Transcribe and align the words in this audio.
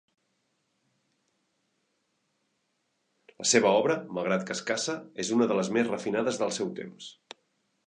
La 3.43 3.47
seva 3.51 3.75
obra, 3.83 3.99
malgrat 4.19 4.47
que 4.49 4.59
escassa, 4.59 4.97
és 5.25 5.33
una 5.39 5.51
de 5.53 5.61
les 5.61 5.73
més 5.79 5.93
refinades 5.95 6.43
del 6.45 6.59
seu 6.61 6.75
temps. 6.83 7.15